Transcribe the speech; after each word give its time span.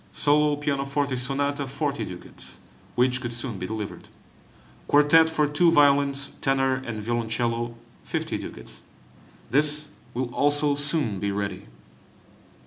Solo 0.13 0.55
pianoforte 0.55 1.15
Sonata, 1.15 1.67
40 1.67 2.05
ducats 2.05 2.57
(which 2.95 3.21
could 3.21 3.31
soon 3.31 3.59
be 3.59 3.67
delivered); 3.67 4.07
Quartet 4.87 5.29
for 5.29 5.45
two 5.45 5.71
violins, 5.71 6.31
tenor, 6.41 6.77
and 6.83 7.03
violoncello, 7.03 7.75
50 8.05 8.39
ducats 8.39 8.81
(this 9.51 9.89
will 10.15 10.33
also 10.33 10.73
soon 10.73 11.19
be 11.19 11.29
ready). 11.29 11.67